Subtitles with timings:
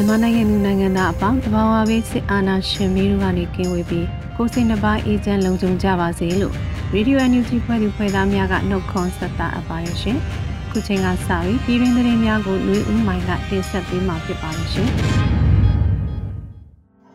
[0.00, 6.54] မြန်မာနိုင်ငံလူနိုင်ငံသားအပေါင်းတဘာဝဘေးစစ်အာဏာရှင်မီးတို့ကနေကင်းဝေးပြီးကိုယ်စိတ်နှပါအေဂျင့်လုံခြုံကြပါစေလို့
[6.94, 10.18] ရေဒီယိုအန်ယူဂျီဖွဲ့သူဖွဲ့သားများကနှုတ်ခွန်းဆက်တာအပါရရှင်။
[10.70, 14.88] ခုချိန်ကစပြီးပြည်တွင်းသတင်းများကိုလူဦးမိုင်ကတင်ဆက်ပေးမှာဖြစ်ပါရှင်။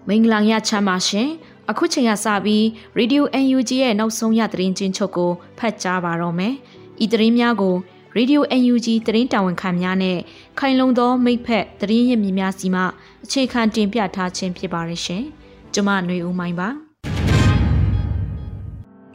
[0.08, 1.28] မင်္ဂလာညချမ်းပါရှင်။
[1.72, 2.64] အခုချိန်ကစပြီး
[3.00, 6.54] Radio UNG ရဲ့နောက်ဆုံးရသတင်းချင်းချုပ်ကိုဖတ်ကြားပါတော့မယ်။
[7.04, 7.76] ဤသတင်းများကို
[8.18, 10.20] ရေဒီယို UNG သတင်းတာဝန်ခံများနဲ့
[10.60, 12.82] ခိုင်လုံသောမိဖက်သတင်းရင်းမြစ်များစီမှ
[13.26, 15.24] အခြေခံတင်ပြထားခြင်းဖြစ်ပါရရှင်။
[15.74, 16.70] ကျွန်မຫນွေဦးမိုင်းပါ။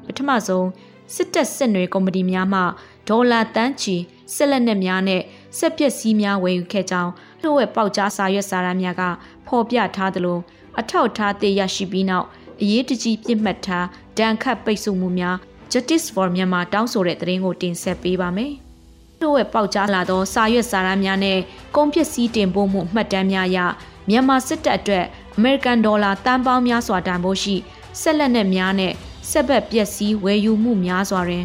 [0.07, 0.67] ပထမဆုံး
[1.15, 2.61] စစ်တပ်စစ်နွေကုမ္ပဏီများမှ
[3.09, 3.97] ဒေါ်လာတန်းချီ
[4.35, 5.23] ဆက်လက်နက်များနဲ့
[5.59, 9.03] စက်ပစ္စည်းများဝယ်ယူခဲ့ကြောင်းလှုပ်ဝက်ပေါက်ကြားစာရွက်စာတမ်းများက
[9.47, 10.39] ဖော်ပြထားသလို
[10.81, 12.27] အထောက်ထားသိရရှိပြီးနောက်
[12.61, 13.87] အရေးတကြီးပြစ်မှတ်ထား
[14.19, 15.37] ဒဏ်ခတ်ပိတ်ဆို့မှုများ
[15.73, 18.55] Justice for Myanmar တောင်းဆိုတဲ့သတင်းကိုတင်ဆက်ပေးပါမယ်။
[19.23, 21.39] တို့ရဲ့ပေါက်ကြားလာသောစာရွက်စာတမ်းများနဲ့
[21.77, 23.59] ကုန်ပစ္စည်းတင်ပို့မှုမှတ်တမ်းများအရ
[24.09, 25.05] မြန်မာစစ်တပ်အတွက်
[25.37, 27.57] အမေရိကန်ဒေါ်လာတန်ပေါင်းများစွာတန်ဖိုးရှိ
[28.01, 28.93] ဆက်လက်နဲ့များနဲ့
[29.31, 31.45] ဆက်ဘက်ပစ္စည်းဝယ်ယူမှုများစွာတွင်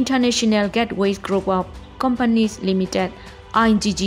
[0.00, 1.64] International Gateways Group of
[2.02, 3.08] Companies Limited
[3.66, 4.02] IGG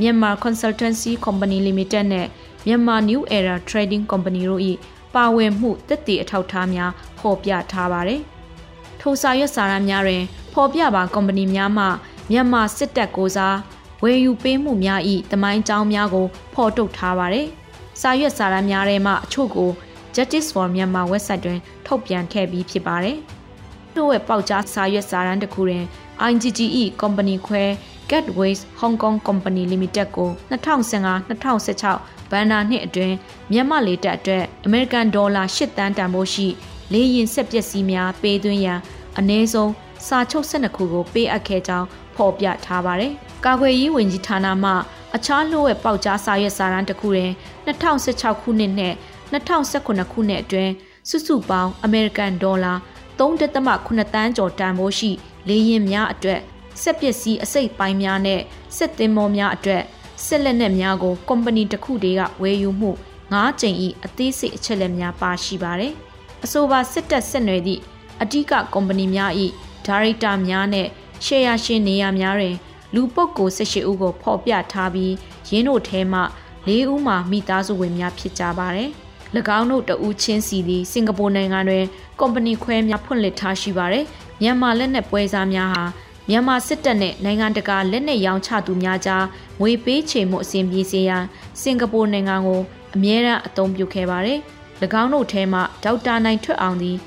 [0.00, 2.26] Myanmar Consultancy Company Limited နဲ့
[2.66, 4.62] Myanmar New Era Trading Company တို့၏
[5.14, 8.20] ပါဝင်မှုတက်တည်အထောက်အထားများဖော်ပြထားပါတယ်။
[9.00, 10.22] ထိုစာရွက်စာတမ်းများတွင်
[10.52, 11.86] ဖော်ပြပါကုမ္ပဏီများမှ
[12.34, 13.56] မြန်မာစစ်တပ်ကိုစား
[14.02, 15.00] ဝယ်ယူပေးမှုများ၏
[15.32, 17.46] တမိုင်းကြောင်းများကိုဖော်ထုတ်ထားပါတယ်။
[18.00, 19.70] စာရွက်စာတမ်းများထဲမှအချို့ကို
[20.14, 23.16] Justice for Myanmar website တွင် ထုတ်ပြန်ခဲ့ပြီးဖြစ်ပါတယ်။
[23.96, 25.84] တို့ရဲ့ပေါက်ကြားစာရွက်စာတမ်းတစ်ခုတွင်
[26.30, 27.64] IGGE Company ခွဲ
[28.10, 33.16] Gateways Hong Kong Company Limited ကို2015-2016ဘဏ္ဍာနှစ်အတွင်း
[33.52, 36.48] မြန်မာလေတပ်အတွက် American Dollar 8တန်းတန်ဖိုးရှိ
[36.92, 38.78] လေယာဉ်ဆက်ပစ္စည်းများပေးသွင်းရန်
[39.18, 39.72] အနည်းဆုံး
[40.06, 43.12] စာချုပ်12ခုကိုပေးအပ်ခဲ့ကြောင်း ဖော်ပြထားပါတယ်။
[43.44, 44.72] ကာကွယ်ရေးဝန်ကြီးဌာနမှ
[45.16, 47.30] အခြားလျှို့ဝှက်ပေါက်ကြားစာရွက်စာတမ်းတစ်ခုတွင်
[47.66, 48.94] 2016ခုနှစ်နဲ့
[49.32, 50.72] 2019ခုနှစ်အတွင်း
[51.08, 52.74] စုစုပေါင်းအမေရိကန်ဒေါ်လာ
[53.18, 55.10] 3.8တန်းကျော်တန်ဖိုးရှိ
[55.48, 56.40] လေယာဉ်များအတွက်
[56.82, 58.40] ဆက်ပစ္စည်းအစိတ်ပိုင်းများနဲ့
[58.76, 59.82] စစ်သင်္ဘောများအတွက်
[60.26, 62.90] စစ်လက်နက်များကိုကုမ္ပဏီတစ်ခုတည်းကဝယ်ယူမှု
[63.32, 65.92] ၅ကြိမ်ဤအသေးစိတ်အချက်လက်များပါရှိပါတယ်။
[66.44, 67.80] အဆိုပါစစ်တပ်ဆက်နွယ်သည့်
[68.22, 69.32] အဓိကကုမ္ပဏီများ၏
[69.86, 70.88] ဒါရိုက်တာများနဲ့
[71.24, 72.56] ရှယ်ယာရှင်နေရာများတွင်
[72.94, 75.12] လူပုဂ္ဂိုလ်18ဦးကိုဖော်ပြထားပြီး
[75.48, 76.20] ရင်းတို့ထဲမှ
[76.68, 78.90] ၄ဦးမှာမိသားစုဝင်များဖြစ်ကြပါတယ်။၎
[79.58, 81.84] င်းတို့တဦးချင်းစီသည်စင်ကာပူနိုင်ငံတွင်
[82.20, 84.04] ကုမ္ပဏီခွဲများဖွင့်လှစ်ထားရှိပါတယ်။
[84.40, 85.84] မြန်မာလက်နက်ပွဲစားများဟာ
[86.28, 89.24] မြန်မာစစ်တပ်နဲ့နိုင်ငံတကာလက်နက်ရောင်းချသူများကြား
[89.60, 91.24] ငွေပေးချေမှုအစဉ်ပြေစေရန်
[91.60, 92.60] စင်ကာပူနိုင်ငံကို
[92.94, 94.38] အမြဲတမ်းအသုံးပြုခဲ့ပါတယ်။၎
[95.02, 96.98] င်းတို့ထဲမှဒေါက်တာနိုင်ထွတ်အောင်သည်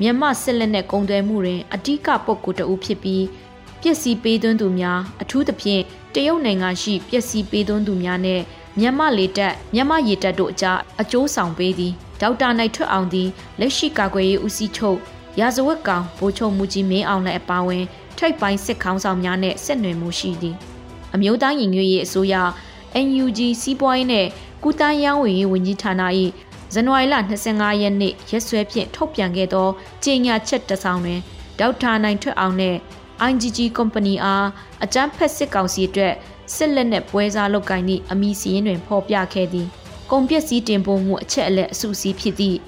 [0.00, 3.22] မြန်မာစစ်လက်နက်ကုန်သွယ်မှုတွင်အ धिक ပုဂ္ဂိုလ်တဦးဖြစ်ပြီး
[3.86, 5.82] ပျက်စီးပေးသွင်းသူများအထူးသဖြင့်
[6.14, 8.40] တရုတ်နိုင်ငံရှိပျက်စီးပေးသွင်းသူများနဲ့
[8.80, 13.28] မြန်မာလေတပ်မြန်မာရေတပ်တို့အကြားအကျိုးဆောင်ပေးသည်ဒေါက်တာနိုင်ထွတ်အောင်သည်
[13.60, 14.98] လက်ရှိကာကွယ်ရေးဦးစီးချုပ်
[15.40, 17.84] ရာဇဝတ်ကောင်ဗိုလ်ချုပ်မူကြီးမင်းအောင်လည်းအပါအဝင်
[18.18, 20.56] ထိပ်ပိုင်းစစ်ခေါင်းဆောင်များနဲ့ဆက်နွယ်မှုရှိသည်
[21.14, 22.34] အမျိုးသားညီညွတ်ရေးအစိုးရ
[23.06, 24.26] NUG စီးပွားရေးနဲ့
[24.62, 26.02] ကုသရေးဝန်ကြီးဝန်ကြီးဌာန၏
[26.74, 27.14] ဇန်နဝါရီလ
[27.48, 29.68] 25ရက်နေ့ရက်စွဲဖြင့်ထုတ်ပြန်ခဲ့သော
[30.04, 31.20] ကြေညာချက်တစ်စောင်တွင်
[31.58, 32.76] ဒေါက်တာနိုင်ထွတ်အောင်နဲ့
[33.28, 34.46] IGG Company အား
[34.84, 36.14] အကြမ်းဖက်စစ်ကောင်စီအတွက်
[36.54, 39.66] စစ်လက်နက်ပွဲစားလုပ်ကိုင်သည့်အမည်စည်းရင်းတွင်ဖော်ပြခဲ့သည်
[40.10, 42.58] ကုန်ပစ္စည်းတင်ပို့မှုအချက်အလက်အစုစည်းဖြစ်သည့်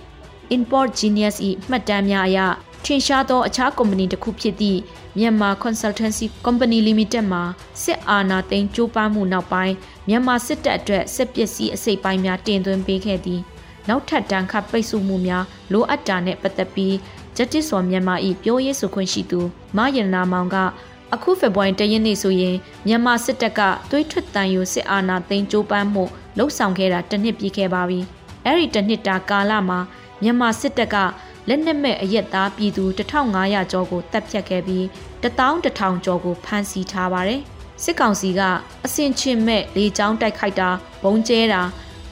[0.56, 1.36] Import Genius
[1.70, 2.38] ၏မှတ်တမ်းများအရ
[2.84, 4.80] ထင်ရှားသောအခြားကုမ္ပဏီတစ်ခုဖြစ်သည့်
[5.18, 7.42] မြန်မာ Consultancy Company Limited မှာ
[7.82, 9.74] စစ်အာဏာသိမ်းကြိုးပမ်းမှုနောက်ပိုင်း
[10.08, 13.40] မြန်မာစစ်တပ်အတွက်စစ်ပစ္စည်းအစိတ်ပိုင်းများတင်သွင်းပေးခဲ့သည်
[13.88, 16.94] နောက်ထပ်တန်းခပိတ်ဆို့မှုများလိုအပ်တာနှင့်ပတ်သက်ပြီး
[17.36, 19.40] Justice for Myanmar ၏ပြောရေးဆိုခွင့်ရှိသူ
[19.76, 20.56] မယန္နာမောင်က
[21.14, 22.56] အခုဖေဖော်ဝါရီတရက်နေ့ဆိုရင်
[22.86, 23.60] မြန်မာစစ်တပ်က
[23.90, 26.04] သွေးထွက်တန်ယူစစ်အာဏာသိမ်းကြိုးပမ်းမှု
[26.36, 28.00] လှုပ်ဆောင်ခဲ့တာတစ်နှစ်ပြည့်ခဲ့ပါပြီ။
[28.44, 29.78] အဲ့ဒီတစ်နှစ်တာကာလမှာ
[30.22, 30.96] မြန်မာစစ်တပ်က
[31.48, 34.84] လက်နက်မဲ့အရက်သားပြည်သူ1500ကျော်ကိုတပ်ဖြတ်ခဲ့ပြီး
[35.22, 37.40] 11000ကျော်ကိုဖမ်းဆီးထားပါတယ်။
[37.82, 38.40] စစ်ကောင်စီက
[38.84, 40.68] အစင်ချင်းမဲ့လေကြောင်းတိုက်ခိုက်တာ
[41.04, 41.62] ဘုံကျဲတာ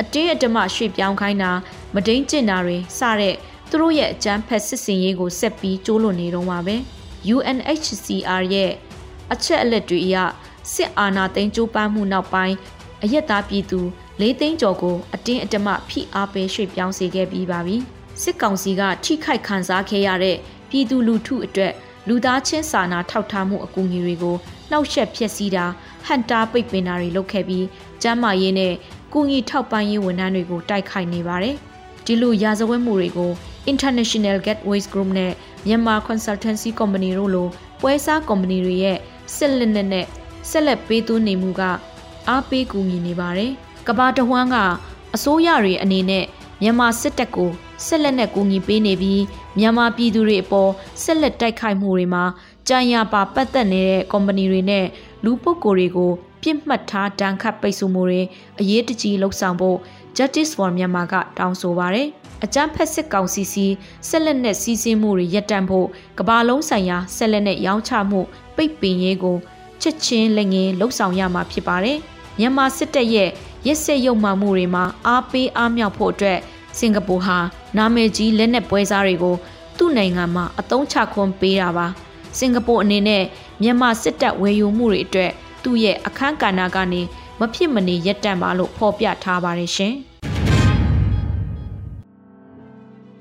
[0.00, 1.50] အတင်းအဓမ္မရွှေ့ပြောင်းခိုင်းတာ
[1.94, 3.34] မဒိန်ကျင်တာတွေစတဲ့
[3.74, 6.76] သူတို့ရဲ့အကြမ်းဖက်စစ်စင်ရေးကိုဆက်ပြီးကျိုးလွန်နေတော့မှာပဲ
[7.34, 8.72] UNHCR ရဲ့
[9.32, 10.16] အချက်အလက်တွေအရ
[10.72, 12.56] စစ်အာဏာသိမ်းကြိုးပမ်းမှုနောက်ပိုင်း
[13.02, 13.80] အရက်သားပြည်သူ
[14.20, 17.76] ၄သိန်းကျော်ကိုအတင်းအဓမ္မဖိအားပေးရွှေ့ပြောင်းစေခဲ့ပြီးပါပြီ
[18.22, 20.36] စစ်ကောင်စီကထိခိုက်ခံစားခဲ့ရတဲ့
[20.70, 21.72] ပြည်သူလူထုအတွက်
[22.08, 24.36] လူသားချင်းစာနာထောက်ထားမှုအကူအညီတွေကို
[24.70, 25.64] နှောက်ယှက်ဖျက်ဆီးတာ
[26.06, 27.66] ဟန်တာပိတ်ပင်တာတွေလုပ်ခဲ့ပြီး
[28.02, 28.74] ကျန်းမာရေးနဲ့
[29.12, 31.56] ကုညီထောက်ပံ့ရေးဝန်ထမ်းတွေကိုတိုက်ခိုက်နေပါတယ်
[32.04, 33.32] ဒီလိုရာဇဝတ်မှုတွေကို
[33.72, 35.32] International Gateways Group နဲ့
[35.66, 37.48] Myanmar Consultancy Company တို့လို
[37.80, 38.98] ပွဲစားကုမ္ပဏီတွေရဲ့
[39.36, 40.06] စစ်လက်နက်နဲ့
[40.50, 41.62] ဆက်လက်ပေးသွင်းနေမှုက
[42.28, 43.52] အားပေးကူညီနေပါတယ်။
[43.86, 44.56] ကဘာတဝမ်းက
[45.14, 46.24] အစိုးရတွေအနေနဲ့
[46.62, 47.50] မြန်မာစစ်တပ်ကို
[47.86, 49.22] ဆက်လက်နဲ့ကူညီပေးနေပြီး
[49.58, 50.70] မြန်မာပြည်သူတွေအပေါ်
[51.02, 52.24] ဆက်လက်တိုက်ခိုက်မှုတွေမှာ
[52.68, 54.86] ကြံရပါပတ်သက်နေတဲ့ကုမ္ပဏီတွေနဲ့
[55.24, 56.10] လူပုဂ္ဂိုလ်တွေကို
[56.42, 58.22] ပြစ်မှတ်ထားတန်ခတ်ပိတ်ဆို့မှုတွေ
[58.60, 59.78] အရေးတကြီးလှုပ်ဆောင်ဖို့
[60.16, 62.08] Justice for Myanmar ကတောင်းဆိုပါတယ်။
[62.42, 63.66] အကြမ်းဖက်စစ်ကောင်စီစီ
[64.08, 65.86] ဆက်လက်နဲ့စီးဆင်းမှုတွေရပ်တန့်ဖို့
[66.18, 68.20] ကဘာလုံးဆိုင်ရာဆက်လက်နဲ့ရောင်းချမှု
[68.56, 69.36] ပိတ်ပင်ရေးကို
[69.82, 71.98] ချက်ချင်းလက်ငင်းလှုပ်ဆောင်ရမှာဖြစ်ပါတယ်။
[72.38, 73.30] မြန်မာစစ်တပ်ရဲ့
[73.66, 76.38] ရက်စက်ရုံမှမှုတွေမှာအားပေးအားမြောက်ဖို့အတွက်
[76.78, 77.38] စင်ကာပူဟာ
[77.76, 79.36] နာမည်ကြီးလက်နက်ပွဲစားတွေကို
[79.78, 81.86] သူ့နိုင်ငံမှာအသုံးချခွင့်ပေးတာပါ။
[82.38, 83.22] စင်ကာပူအနေနဲ့
[83.62, 85.30] မြန်မာစစ်တပ်ဝယ်ယူမှုတွေအတွက်
[85.62, 87.00] သူ့ရဲ့အခန်းကဏ္ဍကနေ
[87.40, 89.94] မဖြစ်မနေရပ်တန့်ပါလို့ဖော်ပြထားပါတယ်ရှင်။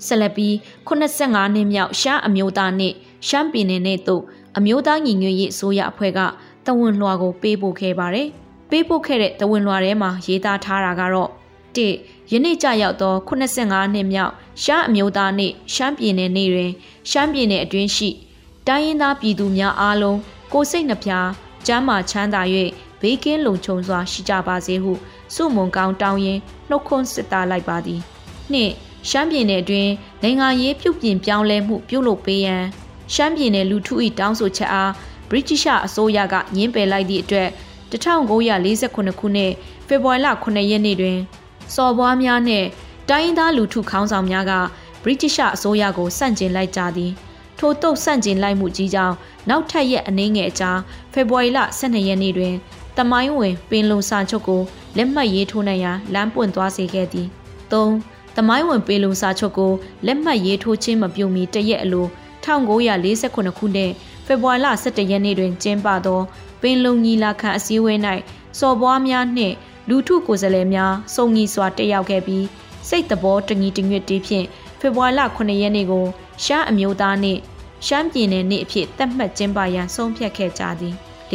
[0.06, 0.52] ဆက်လက်ပြီး
[0.88, 2.94] 85နှစ်မြောက်ရှမ်းအမျိုးသားနှင့်
[3.28, 4.22] ရှမ်းပြည်နယ်နဲ့တို့
[4.56, 6.20] အမျိုးသားညီညွတ်ရေးအစိုးရအဖွဲ့က
[6.66, 8.28] တဝန်လွှာကိုပေးပို့ခဲ့ပါတယ်။
[8.70, 11.30] ပေးပို့ခဲ့တဲ့တဝန်လွှာထဲမှာရေးသားထားတာကတော့
[11.76, 11.88] ၁
[12.32, 16.70] ယနေ့ကျရောက်သော85နှစ်မြောက်ရှမ်းအမျိုးသားနှင့်ရှမ်းပြည်နယ်နေ့တွင်
[17.10, 18.08] ရှမ်းပြည်နယ်အတွင်းရှိ
[18.66, 20.18] တိုင်းရင်းသားပြည်သူများအားလုံး
[20.52, 21.10] ကိုစိတ်နှပြ
[21.66, 22.42] ကျမ်းမာချမ်းသာ၍
[23.00, 24.92] ဘေးကင်းလုံခြုံစွာရှိကြပါစေဟု
[25.34, 28.00] စုမုံကောင်းတောင်းရင်နှုတ်ခွန်းစစ်သားလိုက်ပါသည်
[28.52, 28.72] နှင့်
[29.08, 29.92] ရှမ်းပြည်နယ်အတွင်း
[30.22, 32.64] နိုင်ငံရေးပြုပြင်ပြောင်းလဲမှုပြုလုပ်ပေးရန်
[33.14, 34.92] ရှမ်းပြည်နယ်လူထု၏တောင်းဆိုချက်အား
[35.30, 37.48] ဗြိတိရှအစိုးရကညှင်းပယ်လိုက်သည့်အတွက်
[37.90, 39.00] 1948ခု
[39.36, 39.52] နှစ်
[39.86, 41.18] ဖေဖော်ဝါရီလ9ရက်နေ့တွင်
[41.74, 42.66] စော်ဘွားများနှင့်
[43.08, 44.52] တိုင်းရင်းသားလူထုခေါင်းဆောင်များက
[45.02, 47.12] ဗြိတိရှအစိုးရကိုစန့်ကျင်လိုက်ကြသည်
[47.58, 49.14] ထို့တုတ်ဆန့်ကျင်လိုက်မှုကြီးကြောင့်
[49.48, 50.70] နောက်ထပ်ရက်အနည်းငယ်အကြာ
[51.12, 52.54] ဖေဖော်ဝါရီလ12ရက်နေ့တွင်
[52.96, 54.62] တမိုင်းဝင်ပင်လုံစာချုပ်ကို
[54.96, 57.28] လက်မှတ်ရေးထိုးနိုင်ရန်လမ်းပွင့်သွားစေခဲ့သည်
[57.72, 59.72] ၃ တမိုင်းဝင်ပင်လုံစာချုပ်ကို
[60.06, 62.06] လက်မှတ်ရေးထိုးခြင်းမပြုမီတရက်အလို
[62.44, 63.92] 1948ခုနှစ်
[64.26, 66.20] ဖေဖော်ဝါရီလ17ရက်နေ့တွင်ကျင်းပသော
[66.60, 67.98] ပင်လုံညီလာခံအစည်းအဝေး၌
[68.58, 69.54] စော်ဘွားများနှင့်
[69.88, 72.44] လူထုကိုယ်စားလှယ်များစုံညီစွာတက်ရောက်ခဲ့ပြီး
[72.88, 74.46] စိတ်တဘောတညီတညွတ်တီးဖြင့်
[74.80, 76.04] ဖေဖော်ဝါရီလ9ရက်နေ့ကို
[76.44, 77.40] ရှမ်းအမျိုးသားနှင့်
[77.86, 80.94] ရှမ်းပြည်နယ်နေ့အဖြစ်သတ်မှတ်ကျင်းပရန်ဆုံးဖြတ်ခဲ့ကြသည်
[81.32, 81.34] ၄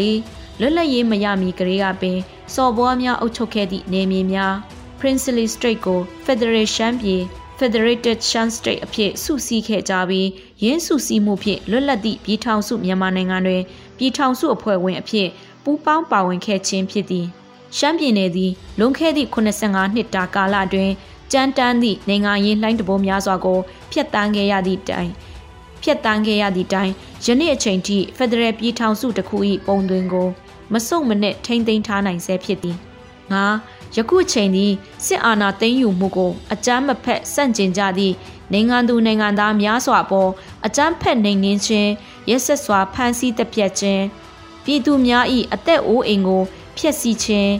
[0.59, 2.19] လွတ်လပ်ရေးမရမီကလေးကပင်
[2.53, 4.55] စော်ဘွားများအုပ်ချုပ်ခဲ့သည့်နေမြေများ
[4.99, 7.21] Princely Strait ကို Federation ပြည်
[7.59, 10.27] Federated Shan State အဖြစ်စုစည်းခဲ့ကြပြီး
[10.63, 13.61] ရင်းစုစည်းမှုဖြင့်လွတ်လပ်သည့်ပြည်ထောင်စုမြန်မာနိုင်ငံတွင်
[13.97, 15.27] ပြည်ထောင်စုအဖွဲ့ဝင်အဖြစ်
[15.63, 17.25] ပူးပေါင်းပါဝင်ခဲ့ခြင်းဖြစ်သည်
[17.77, 20.91] ရှမ်းပြည်နယ်သည်လွန်ခဲ့သည့်85နှစ်တာကာလတွင်
[21.31, 23.59] ကြမ်းတမ်းသည့်နိုင်ငံရေးလှိုင်းတဘိုးများစွာကို
[23.91, 25.09] ဖျက်ဆီးခဲ့ရသည့်တိုင်
[25.83, 26.91] ဖျက်ဆီးခဲ့ရသည့်တိုင်
[27.25, 29.37] ယနေ့အချိန်ထိဖက်ဒရယ်ပြည်ထောင်စုတစ်ခု၏
[29.67, 30.27] ပုံသွင်းကို
[30.73, 32.77] မစုံမနဲ့ထိမ့်သိမ်းထားနိုင်ဆဲဖြစ်သည်
[33.33, 33.45] ငါ
[33.95, 34.73] ယခုချိန်သည်
[35.05, 38.15] စစ်အာဏာသိမ်းယူမှုကိုအကြမ်းမဖက်ဆန့်ကျင်ကြသည့်
[38.51, 40.29] နိုင်ငံသူနိုင်ငံသားများစွာပေါ်
[40.65, 41.91] အကြမ်းဖက်နှိမ်နင်းခြင်း
[42.29, 44.03] ရက်ဆက်စွာဖမ်းဆီးတပ်ဖြတ်ခြင်း
[44.63, 46.43] ပြည်သူများ၏အသက်အိုးအိမ်ကို
[46.77, 47.53] ဖျက်ဆီးခြင်း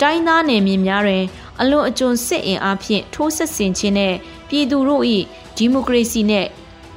[0.00, 1.24] တိုင်းသားနယ်မြေများတွင်
[1.60, 4.14] အလွန်အကျွံစစ်အင်အားဖြင့်ထိုးဆက်ဆင်ခြင်းနဲ့
[4.48, 5.04] ပြည်သူတို့၏
[5.56, 6.46] ဒီမိုကရေစီနဲ့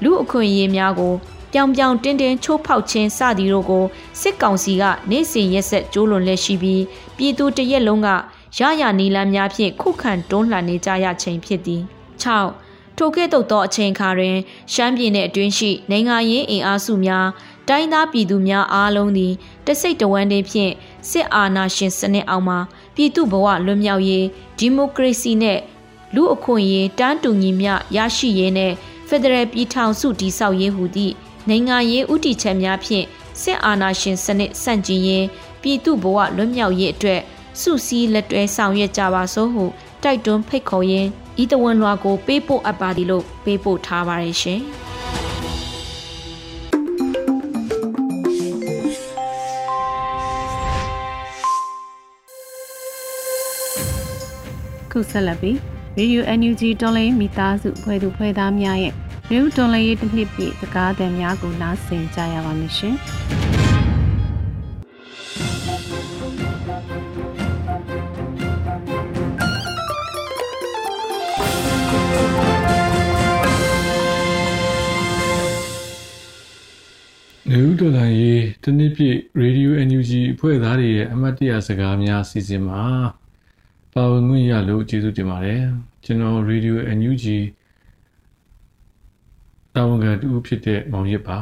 [0.04, 1.14] လူအခွင့်အရေးများကို
[1.54, 3.86] ပြောင်ပြောင်တင်းတင်းချိုးဖောက်ခြင်းစသည်တို့ကို
[4.22, 6.84] စစ်ကောင်စီကနေ့စဉ်ရက်ဆက်ကြိုးလွန်လက်ရှိပြီး
[7.18, 8.10] ပြည်သူတရက်လုံးက
[8.58, 11.82] ရရနီလန်းများဖြင့်ခုခံတွန်းလှန်နေကြရခြင်းဖြစ်သည်
[12.46, 14.38] 6ထိုကဲ့သို့သောအချိန်အခါတွင်
[14.74, 17.28] ရှမ်းပြည်နယ်အတွင်းရှိနိုင်ငံရေးအင်အားစုများ
[17.70, 19.34] တိုင်းသားပြည်သူများအားလုံးသည်
[19.66, 20.74] တစိတ်တဝမ်းတည်းဖြင့်
[21.10, 22.60] စစ်အာဏာရှင်စနစ်အောက်မှာ
[22.96, 24.26] ပြည်သူဘဝလွတ်မြောက်ရေး
[24.60, 25.60] ဒီမိုကရေစီနဲ့
[26.16, 28.74] လူအခွင့်အရေးတန်းတူညီမျှရရှိရေးနဲ့
[29.08, 31.14] ဖက်ဒရယ်ပြည်ထောင်စုတည်ဆောက်ရေးဟူသည့်
[31.50, 33.06] နိုင်ငံရေးဥတီချက်များဖြင့်
[33.42, 35.26] စစ်အာဏာရှင်စနစ်ဆန့်ကျင်ရေး
[35.62, 37.22] ပြည်သူဘဝလွတ်မြောက်ရေးအတွက်
[37.62, 39.66] စုစည်းလက်တွဲဆောင်ရွက်ကြပါစို့ဟု
[40.04, 41.10] တိုက်တွန်းဖိတ်ခေါ်ရင်း
[41.44, 44.62] ဤတဝန်လွှာကိုပေးပို့အပ်ပါသည်လို့ပေးပို့ထားပါတယ်ရှင်။
[54.92, 55.58] ခုဆက်လက်ပြီး
[55.98, 58.94] Radio NUG တော်လိုင်းမိသားစုဖွဲ့သူဖွဲ့သားများရဲ့
[59.30, 62.96] မြို့တော်လိုင်းရေးတစ်နှစ်ပြည့်စကားသံများကိုနားဆင်ကြရပါမယ်ရှင်။
[77.84, 82.82] တော်လိုင်းရေးတနည်းပြည့် Radio NUG အဖွဲ့သားတွေရဲ့အမတ်တရစကားများအစီအစဉ်မှာ
[83.94, 85.62] ပါဝင်ခွင့်ရလို့ကျေးဇူးတင်ပါတယ်
[86.04, 87.26] ကျွန်တော် Radio NUG
[89.74, 91.38] တာဝန်ခံတူဖြစ်တဲ့မောင်ရစ်ပါ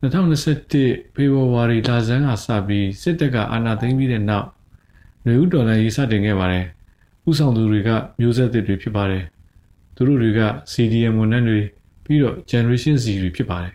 [0.00, 4.48] 2021ဖေဖော်ဝါရီလဆန်းကစပြီးစစ်တပ်ကအာဏာသိမ်းပြီးတဲ့နောက်
[5.26, 6.66] နေဦးတော်လိုင်းရေးစတင်ခဲ့ပါတယ်
[7.28, 9.24] ဥဆောင်သူတွေကမျိုးဆက်သစ်တွေဖြစ်ပါတယ်
[9.94, 10.40] သူတို့တွေက
[10.72, 11.60] CDM ဝန်ထမ်းတွေ
[12.04, 13.74] ပြီးတော့ Generation Z တွေဖြစ်ပါတယ်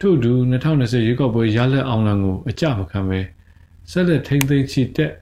[0.00, 3.20] ထို့အတူ2020ရွေးကောက်ပွဲရလက်အောင်လံကိုအကြမခံပဲ
[3.90, 5.12] ဆက်လက်ထိမ့်သိမ်းချီတက်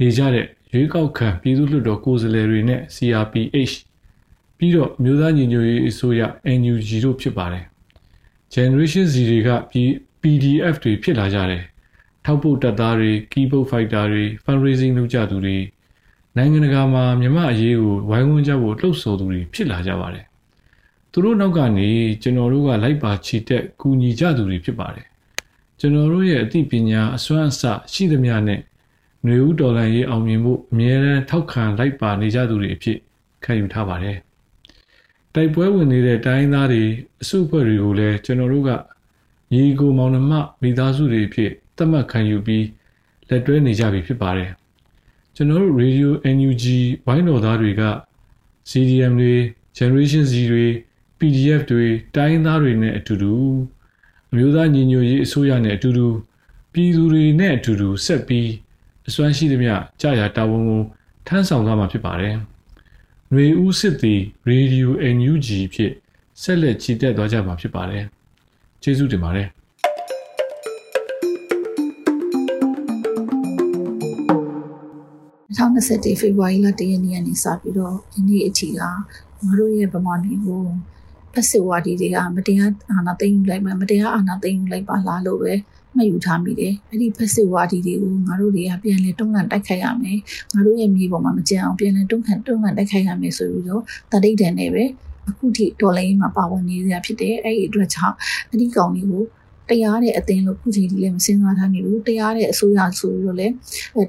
[0.00, 3.74] နေကြတဲ့ရွေးကောက်ခံပြည်သူ့လွှတ်တော်ကိုယ်စားလှယ်တွေနဲ့ CRPH
[4.56, 6.22] ပြီးတော့မြို့သားညီညွတ်ရေးအစိုးရ
[6.58, 7.64] NUG တို့ဖြစ်ပါတယ်
[8.54, 9.50] Generation Z တွေက
[10.22, 11.64] PDF တွေဖြစ်လာကြတယ်
[12.24, 15.58] ထောက်ပို့တပ်သားတွေ keyboard fighter တွေ fundraising လုပ်ကြသူတွေ
[16.36, 20.24] နိုင်ငံတကာမှာမြမအရေးကိုဝိုင်းဝန်းကြဖို့လှုပ်ဆော်သူတွေဖြစ်လာကြပါတယ်
[21.12, 21.88] သူတို့နောက်ကနေ
[22.22, 25.06] ကျွန်တော်တို့ကလိုက်ပါချီတက်ကူညီကြသူတွေဖြစ်ပါတယ်
[25.78, 32.98] ကျွန်တော်တို့ရဲ့အသိပညာအစွမ်းအစရှိသမျှနဲ့ຫນွေဦးတော်လန်ရေးအောင်မြင်ဖို့အမြဲတမ်းထောက်ခံလိုက်ပါနေကြသူတွေအဖြစ်
[33.44, 34.18] ခံယူထားပါတယ်
[35.34, 36.82] တိုက်ပွဲဝင်နေတဲ့တိုင်းသားတွေ
[37.22, 38.70] အစုအဖွဲ့တွေကိုလည်းကျွန်တော်တို့က
[39.52, 42.66] ညီကိုမောင်နှမမိသားစုတွေဖြစ်သတ်မှတ်ခံယူပြီး
[43.28, 44.50] လက်တွဲနေကြပြီဖြစ်ပါတယ်
[45.34, 46.64] ကျွန်တော်တို့ Radio NUG
[47.06, 47.82] ဝိုင်းတော်သားတွေက
[48.70, 49.34] CDM တွေ
[49.78, 50.66] Generation Z တွေ
[51.22, 51.86] PDF တွေ
[52.16, 53.34] တိုင်းသားတွေနဲ့အတူတူ
[54.30, 56.06] အမျိုးသားညီညွတ်ရေးအစိုးရနဲ့အတူတူ
[56.72, 58.50] ပြည်သူတွေနဲ့အတူတူဆက်ပြီး
[59.08, 60.82] အစွမ်းရှိသမျှကြာရတာဝန်ကို
[61.26, 62.34] ထမ်းဆောင်သွားမှာဖြစ်ပါတယ်။
[63.30, 65.92] ຫນွေဦးစစ်သည် Radio NUG ဖြစ်
[66.42, 68.04] ဆက်လက်ချီတက်သွားကြမှာဖြစ်ပါတယ်။
[68.82, 69.48] ကျေးဇူးတင်ပါတယ်။
[75.56, 78.90] 2021ဖေဖော်ဝါရီလ1ရက်နေ့ကနေစပြီးတော့ဒီနေ့အထိကငါ
[79.58, 80.64] တို့ရဲ့ဗမာပြည်ကို
[81.34, 85.52] ဖက်စစ်ဝါဒီတွေကမတရားအာဏာသိမ်းယူလိုက်မှမတရားအာဏာသိမ်းယူလိုက်ပါလားလို့ပဲ
[85.96, 90.18] မှတ်ယူထားမိတယ်။အဲ့ဒီဖက်စစ်ဝါဒီတွေကိုငါတို့တွေကပြန်လဲတွန်းလှန်တိုက်ခိုက်ရမယ်။
[90.54, 94.84] ငါတို့ရဲ့မြေပေါ်မှာမကြံအောင်ပြန်လဲတွန်းလှန်တွန်းလှန်တိုက်ခိုက်ရမယ်ဆိုပြီးတော့တတိတ်တန်နေပဲ
[95.28, 98.16] အခုထိဒေါ်လာရင်းမှာပါဝင်နေရဖြစ်တယ်။အဲ့ဒီအတွက်ကြောင့်
[98.52, 99.24] အဒီကောင်တွေကို
[99.70, 103.54] တရားတဲ့အသင်းလို့ခုချိန်ထိလည်းမစင်စားထားနေဘူးတရားတဲ့အစိုးရဆိုပြီးတော့လည်း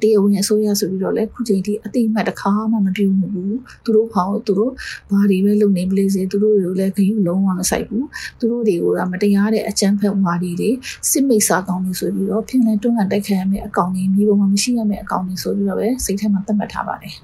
[0.02, 4.72] တရားဝင်အစိုးရဆိုပြီးတော့လည်းခုချိန်ထိအတိအမှတ်တစ်ခါမှမပြုဘူးသူတို့ဖောင်းသူတို့
[5.12, 8.06] ဘာတွေပဲလုပ်နေပလေစေသူတို့တွေကိုလည်းဂရုလုံးဝမဆိုင်ဘူး
[8.40, 10.70] သူတို့တွေကမတရားတဲ့အကြမ်းဖက်ဝါဒီတွေ
[11.10, 17.16] စစ်မိတ်စာကောင်းတွေဆိုပြီးတော့ပြင်လည်တွန်းလှန်တိုက်ခိုက်ရမယ့်အကောင့်တွေမြေပေါ်မှာမရှိရမယ့်အကောင့်တွေဆိုပြီးတော့ပဲစိတ်ထဲမှာသတ်မှတ်ထားပါတယ်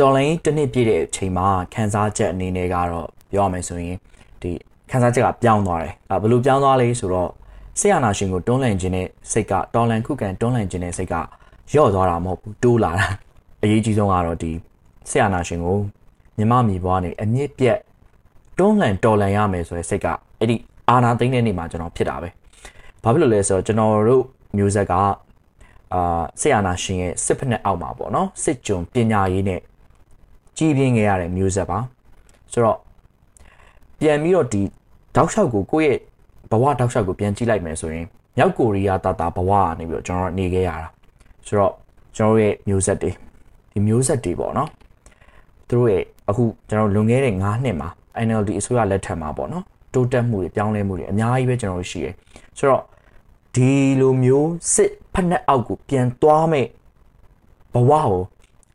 [0.00, 3.96] တော်လိုင်းတစ်နှစ်ပြည့်တဲ့အချိန်မှာခန်းစားချက်အနေနဲ့ကတော့ပြောရမယ်ဆိုရင်
[4.42, 4.50] ဒီ
[4.90, 7.30] ခန်းစားချက်ကပြောင်းသွားတယ်။အဲဘယ်လိုပြောင်းသွားလဲဆိုတော့
[7.80, 11.14] ဆေးရနာရှင်ကိုတွန်းလှန်ခြင်းနဲ့စိတ်ကတော်လန်ခုခံတွန်းလှန်ခြင်းနဲ့စိတ်က
[11.74, 13.06] ယော့သွားတာမဟုတ်ဘူးတိုးလာတာ။
[13.62, 14.52] အရေးကြီးဆုံးကတော့ဒီ
[15.10, 15.78] ဆေးရနာရှင်ကို
[16.38, 17.78] မြမမီဘွားနေအမြင့်ပြက်
[18.58, 20.06] တွန်းလှန်တော်လှန်ရမယ်ဆိုတဲ့စိတ်က
[20.38, 20.56] အဲ့ဒီ
[20.88, 22.28] အာနာသိမ့်တဲ့နေ့မှာကျွန်တော်ဖြစ်တာပဲ။
[23.02, 24.24] ဘာဖြစ်လို့လဲဆိုတော့ကျွန်တော်တို့
[24.56, 24.92] မျိုးဆက်က
[25.94, 29.60] အာဆေးရနာရှင်ရဲ့စစ်ဖက်နဲ့အောက်မှာပေါ့နော်စစ်ကြုံပညာရေးနဲ့
[30.60, 31.78] ကြီးပြင်းခဲ့ရတဲ့မျိုးဆက်ပါ
[32.52, 32.78] ဆိုတော့
[34.00, 34.62] ပြန်ပြီးတော့ဒီ
[35.16, 35.98] တောက်လျှောက်ကိုကိုယ့်ရဲ့
[36.50, 40.88] ဘဝတောက်လျှောက်ကိုပြန်ကြည့်လိုက်မယ်ဆိုရင်မြောက်ကိုရီးယားတာတာဘဝကနေပြီးတော့ကျွန်တော်နေခဲ့ရတာ
[41.46, 41.72] ဆိုတော့
[42.16, 43.10] ကျွန်တော်ရဲ့မျိုးဆက်တွေ
[43.72, 44.68] ဒီမျိုးဆက်တွေပေါ့နော်
[45.68, 47.88] သူတို့ရဲ့အခုကျွန်တော်လွန်ခဲ့တဲ့9နှစ်မှာ
[48.26, 49.64] NLD အစိုးရလက်ထက်မှာပေါ့နော်
[49.94, 52.14] တိုးတက်မှုတွေပြောင်းလဲမှုတွေအများကြီးပဲကျွန်တော်တို့ရှိတယ်
[52.58, 52.82] ဆိုတော့
[53.54, 56.66] ဒီလိုမျိုးစစ်ဖက်နှက်အောက်ကိုပြန်သွားမဲ့
[57.74, 58.22] ဘဝကို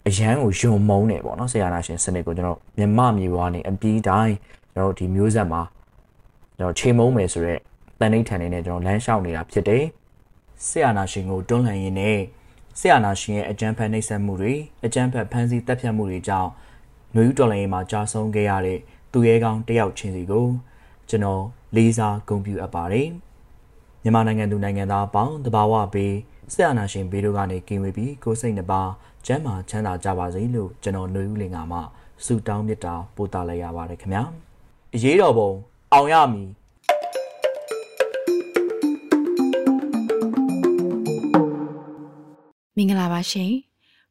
[0.07, 4.35] အရန်ကိုယုံမုန်းနေပေါ့နော်ဆရာနာရှင်စနစ်ကိုကျွန်တော်မြမမြေပွားနေအပြီးတိုင်း
[4.73, 5.61] ကျွန်တော်ဒီမျိုးဆက်မှာ
[6.57, 7.59] ကျွန်တော်ချိန်မုံမယ်ဆိုတော့
[7.99, 9.83] တန်ဋိဌာန်နေနဲ့ကျွန်တော်လမ်းလျှောက်နေတာဖြစ်တယ်
[10.67, 12.19] ဆရာနာရှင်ကိုတွန်းလှန်ရင်းနဲ့
[12.79, 14.53] ဆရာနာရှင်ရဲ့အကြမ်းဖက်နှိပ်စက်မှုတွေ
[14.85, 16.49] အကြမ်းဖက်ဖမ်းဆီးတပ်ဖြတ်မှုတွေကြောင့်
[17.13, 18.79] ຫນွေဦးတော်လှန်ရေးမှာကြာဆုံးခဲ့ရတဲ့
[19.11, 20.47] သူရဲကောင်းတယောက်ချင်းစီကို
[21.09, 21.43] ကျွန်တော်
[21.75, 23.09] လေးစားဂုဏ်ပြုအပ်ပါတယ်
[24.03, 26.13] မြန်မာနိုင်ငံသူနိုင်ငံသားအပေါင်းတဘာဝပေး
[26.53, 28.81] ဆရာနာရှင်ဘေးတို့ကနေကင်းဝေးပြီးကိုယ်စိတ်နှပါ
[29.27, 31.79] ကျမ်းမာချမ်းသာကြပါစေလို့ကျွန်တော်ຫນွေဦးလင်ကမှ
[32.25, 34.23] ဆုတောင်းမေတ္တာပို့သလိုက်ရပါတယ်ခင်ဗျာ
[34.95, 35.51] အရေးတော်ပုံ
[35.93, 36.47] အောင်ရမည်
[42.77, 43.51] မင်္ဂလာပါရှင်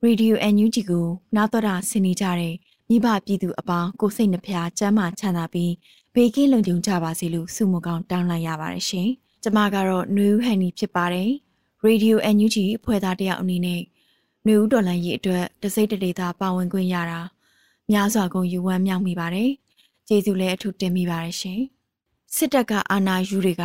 [0.02, 1.06] ရေဒီယို NUG ကို
[1.37, 2.54] နားတော်တာဆင်နေကြတဲ့
[2.88, 5.73] မိဘပြည်သူအပေါင်းကိုစိတ်နှဖျားစမ်းမချမ်းသာပြီး
[6.14, 9.09] ဘေးကင်းလုံခြုံကြပါစေလို့ဆုမကောင်းတောင်းလိုက်ရပါတယ်ရှင်
[9.42, 11.30] ကျမကတော့နှွေဦးဟန်နီဖြစ်ပါတယ်။
[11.87, 13.83] Radio NUG အဖွဲ့သားတယောက်အနေနဲ့
[14.46, 17.20] နှွေဦးတော်လန်ရေးအတွက်တစိမ့်တဒေတာပါဝင်ခွင့်ရတာ
[17.90, 19.50] များစွာကုန်ယူဝမ်းမြောက်မိပါတယ်။
[20.08, 21.60] ကျေးဇူးလည်းအထူးတင်မိပါတယ်ရှင်။
[22.36, 23.64] စစ်တပ်ကအာဏာယူတွေက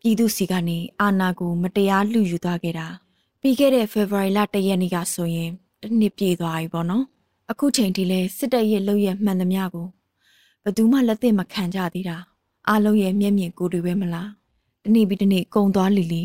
[0.00, 2.86] ပြည်သူစီကနေအာဏာကိုမတရားလူယူသွားခဲ့တာ
[3.40, 7.04] ပြီးခဲ့တဲ့ဖေဖော်ဝါရီလ၁ရက်နေ့ကဆိုရင်တစ်နှစ်ပြည့်သွားပြီပေါ့နော်။
[7.50, 9.86] အခုချိန်ထိလဲစစ်တပ်ရဲ့လုပ်ရမှန်သမျှကို
[10.62, 12.16] ဘယ်သူမှလက်သင့်မခံကြသေးတာ
[12.68, 14.30] အားလုံးရဲ့မျက်မြင်ကိုယ်တွေပဲမလား
[14.84, 16.22] တနေ့ပြီးတနေ့ကုံသွားလီလီ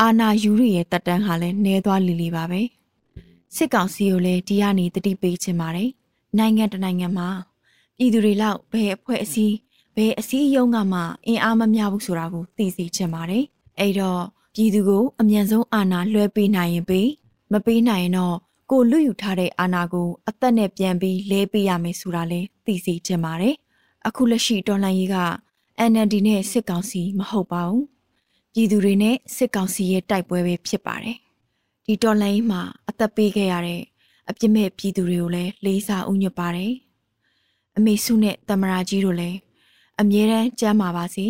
[0.00, 2.60] အာနာယူရီရဲ့တက်တန်းဟာလည်းနှဲသွားလီလီပါပဲ
[3.56, 5.90] စစ်ကောင်စီကိုလည်းဒီကနေတတိပေးချင်ပါတယ်
[6.38, 7.28] နိုင်ငံတနိုင်ငံမှာ
[7.96, 9.56] ပြည်သူတွေလောက်ဘယ်အဖွဲ့အစည်း
[9.96, 13.44] ဘယ်အစည်းအရုံးကမှအင်အားမမျှဘူးဆိုတာကိုသိစေချင်ပါတယ်
[13.78, 14.22] အဲ့တော့
[14.54, 17.08] ပြည်သူကိုအမြန်ဆုံးအာဏာလွှဲပေးနိုင်ရင်ပေး
[17.52, 18.36] မပေးနိုင်ရင်တော့
[18.70, 23.54] ကိုလူယူထားတဲ့အာဏာကိုအသက်နဲ့ပြန်ပြီးလဲပေးရမယ်ဆိုတာလဲသိစေချင်ပါတယ်
[24.06, 25.16] အခုလက်ရှိတော်လှန်ရေးက
[25.90, 27.84] NLD နဲ့စစ်ကောင်စီမဟုတ်ပါဘူး
[28.52, 31.16] ပြည်သူတွေနဲ့စစ်ကောင်စီရဲ့တိုက်ပွဲပဲဖြစ်ပါတယ်
[31.90, 33.82] ဒီတော်လှန်ရေးမှာအသက်ပေးခဲ့ရတဲ့
[34.30, 36.72] အပြစ်မဲ့ပြည်သူတွေကိုလည်းလေးစားဥညွတ်ပါတယ်
[37.76, 39.38] အမေစုနဲ့တမရာကြီးတို့လည်း
[40.00, 41.26] အမြဲတမ်းကြမ်းပါပါစေ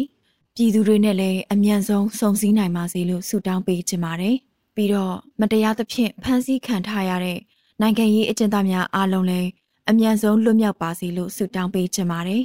[0.55, 4.37] ပြည်သူတွေနဲ့လည်းအမြန်ဆုံးစုံစည်းနိုင်ပါစေလို့ဆုတောင်းပေးချင်ပါတယ်
[4.75, 7.39] ပြီးတော့မတရားသဖြင့်ဖမ်းဆီးခံထားရတဲ့
[7.81, 9.49] နိုင်ငံရေးအကျဉ်းသားများအားလုံးလည်း
[9.91, 12.43] အမြန်ဆုံးလွတ်မြောက်ပါစေလို့ဆုတောင်းပေးချင်ပါတယ်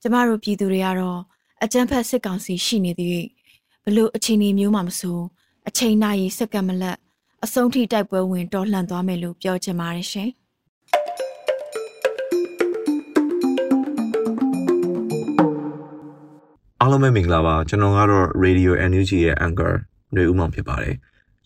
[0.00, 1.20] ကျမတို့ပြည်သူတွေကတော့
[1.62, 3.10] အကြမ်းဖက်စစ်ကောင်စီရှိနေသေး၍
[3.84, 5.18] ဘလို့အခြေအနေမျိုးမှမဆို
[5.68, 6.98] အချိန်နာရီစက္ကန့်မလက်
[7.46, 10.30] အဆုံးထိတိုက်ပွဲဝင်တော်လှန်သွားမယ်လို့ပြောချင်ပါတယ်ရှင်
[16.80, 19.74] အားလုံးပဲမင်္ဂလာပါကျွန်တော်ကတော့ Radio NUG ရဲ့ Anchor
[20.12, 20.94] ຫນွေဦးမောင်ဖြစ်ပါတယ်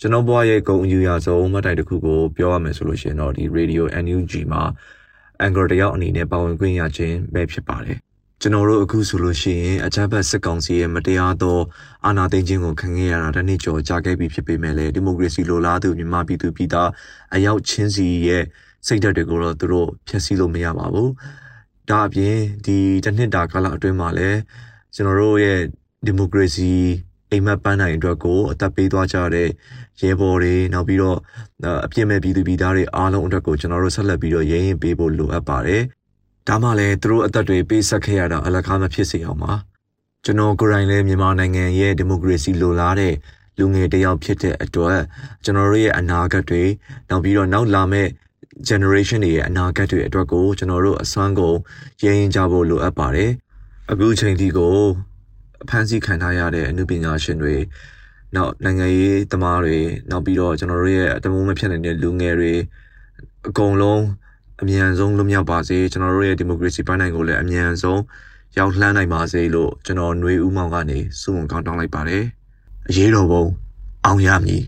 [0.01, 4.63] ကျွန်တော်ဘွားရဲ့ဂုဏ်အယူရဆုံးမှတ်တိုင်တစ်ခုကိုပြောရမယ်ဆိုလို့ရှိရင်တော့ဒီ Radio NUG မှာ
[5.47, 7.99] Anchor တယောက်အနေနဲ့ပါဝင်ခွင့်ရခြင်းပဲဖြစ်ပါတယ်
[8.45, 11.59] ကျွန်တော်တို့အခုဆိုလို့ရှိရင်အကြမ်းဖက်စစ်ကောင်စီရဲ့မတရားသော
[12.07, 16.91] အာဏာသိမ်းခြင်းကိုခံခဲ့ရတာတစ်နှစ်ကျော်ကြာခဲ့ပြီဖြစ်ပေမဲ့လည်းဒီမိုကရေစီလိုလားသူမြန်မာပြည်သူပြည်သား
[17.35, 18.45] အယောက်ချင်းစီရဲ့
[18.87, 21.09] စိတ်ဓာတ်တွေကိုတော့သူတို့ဖျက်ဆီးလို့မရပါဘူး။
[21.89, 24.39] ဒါအပြင်ဒီတစ်နှစ်တာကာလအတွင်းမှာလည်း
[24.95, 25.59] ကျွန်တော်တို့ရဲ့
[26.07, 26.71] ဒီမိုကရေစီ
[27.31, 29.49] အိမ်မက်ပန်းနိုင်အတွက်ကိုအသက်ပေးသွားကြတဲ့
[30.01, 31.19] ရဲဘော်တွေနောက်ပြီးတော့
[31.87, 35.83] အပြစ်မဲ့ပြည်သူပြည်သားတွေအားလုံးအတွက်ကိုကျွန်တော်တို့ဆက်လက်ပြီးတော့ရင်းရင်ပေးဖို့လိုအပ်ပါတယ်။
[36.49, 39.53] ဒါမှလည်းသူတို့အသက်တွေပေးဆက်ခဲ့ရတာအလကားမဖြစ်စေအောင်ပါ
[40.25, 43.15] ကျွန်တော်ကိုယ်တိုင်လည်းမြန်မာနိုင်ငံရဲ့ဒီမိုကရေစီလိုလားတဲ့
[43.59, 45.01] လူငယ်တယောက်ဖြစ်တဲ့အတွက်
[45.45, 46.63] ကျွန်တော်တို့ရဲ့အနာဂတ်တွေ
[47.09, 48.11] နောက်ပြီးတော့နောက်လာမယ့်
[48.69, 51.57] generation တွေရဲ့အနာဂတ်တွေအတွက်ကိုကျွန်တော်တို့အစွမ်းကုန်
[52.03, 53.31] ရင်းရင်ကြဖို့လိုအပ်ပါတယ်
[53.91, 54.77] အခုချိန်ထိကို
[55.63, 57.55] အဖမ်းဆီးခံထားရတဲ့အမှုပညာရှင်တွေ
[58.35, 59.77] နောက်နိုင်ငံရေးသမားတွေ
[60.11, 62.53] နောက်ပြီးတော့ကျွန်တော်တို့ရဲ့အတမိုးမဖြစ်နိုင်တဲ့လူငယ်တွေ
[63.49, 64.03] အကုန်လုံး
[64.65, 68.01] အမြန်ဆုံးလွတ်မြောက်ပါစေကျွန်တော်တို့ရဲ့ဒီမိုကရေစီပိုင်းနိုင်ကိုလည်းအမြန်ဆုံး
[68.59, 72.25] ရောက်လှမ်းနိုင်ပါစေလို့ကျွန်တော်ຫນွေဦးမောင်ကနေစုဝန်ကောင်းတောင်းလိုက်ပါတယ်
[72.89, 73.45] အရေးတော်ပုံ
[74.05, 74.63] အောင်ရမည်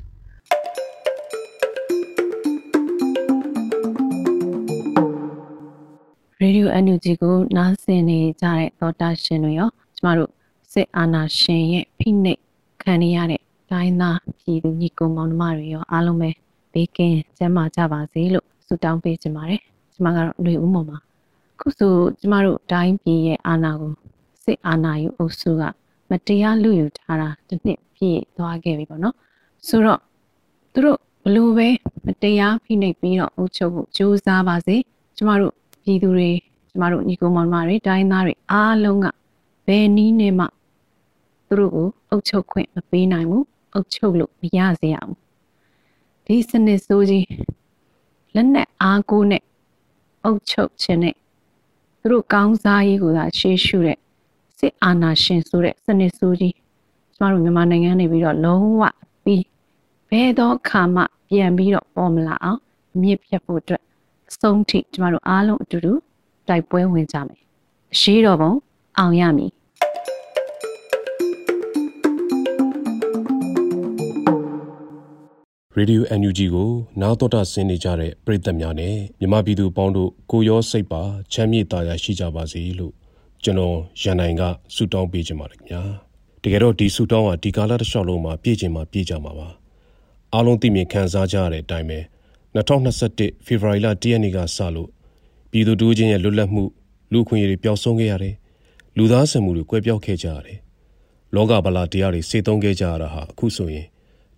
[6.40, 10.30] ရေဒီယို NUG ကိုနားဆင်နေကြတဲ့သောတာရှင်တွေရောကျမတို့
[10.72, 12.40] စစ်အာဏာရှင်ရဲ့ဖိနှိပ်
[12.83, 16.30] ခံနေရတဲ့တိုင်းသားပြည်သူညီကောင်မောင်နှမတွေရောအားလုံးပဲ
[16.72, 20.98] ဘေးကင်းကျန်းမာကြပါစေလို့ဆုတောင်းပေးချင်ပါတယ် ကျမကတော့ຫນွေဦးမောင်ပါ
[21.61, 23.92] ခုဆိုကျမတို့တိုင်းပြည်ရဲ့အာဏာကို
[24.44, 25.62] စစ်အာဏာယူအုပ်စုက
[26.11, 29.14] မတရားလူယူထားတာတစ်နှစ်ပြည့်သွားခဲ့ပြီပေါ့နော်
[29.68, 30.00] ဆိုတော့
[30.72, 31.68] သူတို့ဘလို့ပဲ
[32.07, 34.76] မတရားဖိနှိပ်ပြီးတော့အုပ်ချုပ်ဖို့ကြိုးစားပါစေ
[35.16, 35.52] ကျမတို့
[35.83, 36.30] ပြည်သူတွေ
[36.70, 39.07] ကျမတို့ညီကောင်မောင်မတွေတိုင်းသားတွေအားလုံးက
[39.66, 40.46] ဘယ်နည်းနဲ့မှ
[41.48, 45.18] သူတို့ကိုအုပ်ချုပ်ခွင့်မပေးနိုင်ဘူးအုပ်ချုပ်လို့မရစေရဘူး
[46.26, 47.26] ဒီစနစ်ဆိုးကြီး
[48.35, 49.42] လက်နဲ့အားကိုးနဲ့
[50.24, 51.16] အုပ်ချုပ်ခြင်းနဲ့
[52.00, 53.98] သူတို့ကောင်းစားရေးကိုသာရှေးရှုတဲ့
[54.58, 56.54] စစ်အာဏာရှင်ဆိုတဲ့စနစ်ဆိုးကြီး
[57.16, 58.82] ကျမတို့မြန်မာနိုင်ငံနေပြီးတော့လုံးဝ
[59.24, 59.44] ပြီး
[60.10, 62.60] ဘယ်တော့ခါမှပြန်ပြီးတော့ပေါ်မလာအောင်
[63.02, 63.82] မြစ်ပြတ်ဖို့အတွက်
[64.30, 65.92] အဆုံးထိကျမတို့အားလုံးအတူတူ
[66.48, 67.40] တိုက်ပွဲဝင်ကြမယ်
[67.94, 68.52] အရှိတော်ပုံ
[68.98, 69.50] အောင်ရမည်
[75.78, 82.92] ရေဒီယို NUG ကိုနားတော်တာဆင်းနေကြတဲ့ပရိသတ်များနဲ့မြမပြည်သူပေါင်းတို့ကိုရောစိတ်ပါချမ်းမြေ့သားရရှိကြပါစေလို့
[83.42, 84.42] ကျွန်တော်ရန်နိုင်က
[84.74, 85.82] ဆုတောင်းပေးခြင်းပါတယ်ခင်ဗျာ
[86.42, 89.48] တကယ်တော့ဒီဆုတောင်းဟာဒီကာလတစ်လျှောက်လုံးမှာပြည့်ချင်မှာပြည့်ကြမှာပါ
[90.32, 91.98] အားလုံးသိမြင်ခံစားကြရတဲ့အတိုင်းပဲ
[92.54, 94.88] 2021ဖေဖော်ဝါရီလ10ရက်နေ့ကစလို့
[95.50, 96.64] ပြည်သူတူးချင်းရဲ့လွတ်လပ်မှု
[97.12, 98.37] လူခွင့်ရည်ပျောက်ဆုံးခဲ့ရတယ်
[98.96, 100.58] လူသားဆန်မှုတွေကွဲပြောက်ခဲ့ကြရတယ်
[101.34, 103.87] လောကဗလာတရားတွေစေသုံးခဲ့ကြရတာဟာအခုဆိုရင်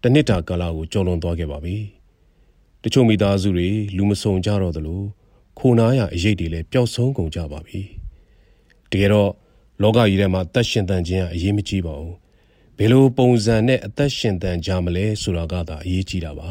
[0.03, 1.77] တစ်နှစ်တာကာလကိုကျော်လွန်သွားခဲ့ပါပြီ။
[2.83, 5.03] တချို့မိသားစုတွေလူမဆုံကြတော့သလို
[5.59, 7.81] ခိုနားရအရေးတွေလည်းပျောက်ဆုံးကုန်ကြပါပြီ။
[8.91, 9.31] တကယ်တော့
[9.83, 12.15] လောကကြီးထဲမှာတတ်ရှင်တန်ခြင်းကအရေးမကြီးပါဘူး။
[12.79, 16.51] ဘယ်လိုပုံစံနဲ့အသက်ရှင်သန်ကြမလဲဆိုတာကသာအရေးကြီးတာပါ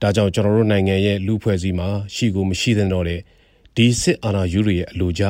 [0.00, 3.20] ဒါကြောင့်ကျွန်တော်တို့နိုင်ငံရဲ့လူဖွဲ့စည်းမှာရှိကိုမရှိတဲ့တော့တဲ့
[3.76, 5.22] ဒီစစ်အာဏာယူတွေရဲ့အလိုကြ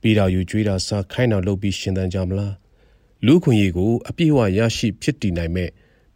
[0.00, 2.54] ပြည်တော်ယူကြွေးတာစားခိုင်းတာလုပ်ပြီးရှင်သန်ကြမလား
[3.26, 5.70] လူခွင့်ရေးကိုအပြည့်အဝရရှိဖြစ်တည်နိုင်မဲ့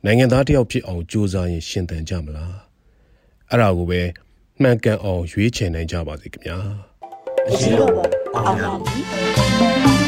[0.05, 2.57] နိုင်ငံသားတယောက်ဖြစ်အောင်ကြိုးစားရင်ရှင်သန်ကြမလား
[3.51, 4.01] အဲ့ဒါကိုပဲ
[4.63, 6.59] မှန်ကန်အောင်ရွေးချယ်နိုင်ကြပါစေခင်ဗျာ
[7.49, 7.93] အရှိတော်
[8.35, 10.02] အောင်ပါ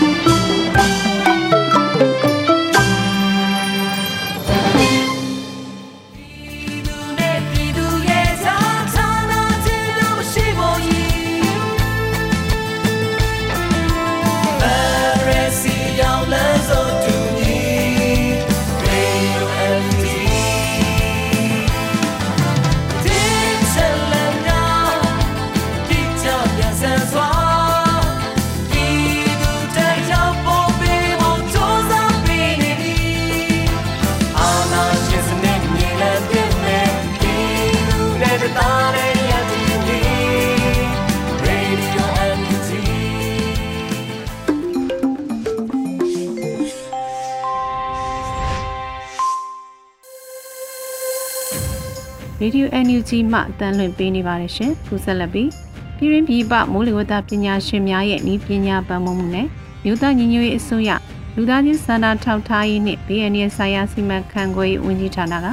[52.44, 55.50] ပြီရေဒီယို NUG မှအတန်းလွှင့်ပေးနေပါတယ်ရှင်။ခုဆက်လက်ပြီး
[55.96, 59.46] ပြည်ရင်းပြည်ပမိုးလေဝသပညာရှင်များရဲ့ဤပညာပံ့ပိုးမှုနဲ့
[59.84, 60.90] မြို့သားညီညွတ်ရေးအစိုးရ
[61.36, 65.46] လူသားချင်းစာနာထောက်ထားရေးနှင့် BNN ဆိုင်ရာစီမံခန့်ခွဲရေးဝန်ကြီးဌာနက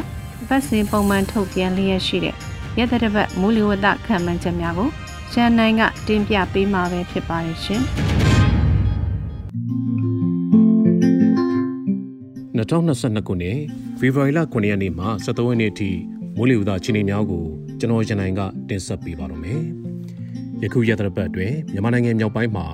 [0.48, 2.36] ပတ်စဉ်ပုံမှန်ထုတ်ပြန်လျက်ရှိတဲ့
[2.78, 4.90] ရက်သတ္တပတ်မိုးလေဝသခံမှန်းချက်များကို
[5.32, 7.82] ရှမ်းနိုင်ကတင်ပြပေးမှာပဲဖြစ်ပါတယ်ရှင်။
[12.58, 13.58] 2022ခုနှစ်
[14.00, 15.92] ဖေဖော်ဝါရီလ9ရက်နေ့မှ17ရက်နေ့အထိ
[16.38, 17.44] မိုးလေဝသအခြေအနေများကို
[17.80, 19.62] ကျွန်တော်ရန်နိုင်ကတင်ဆက်ပေးပါတော့မယ်။
[20.64, 22.66] ယခုရက်သတ္တပတ်အတွင်းမြန်မာနိုင်ငံမြောက်ပိုင်းမှာ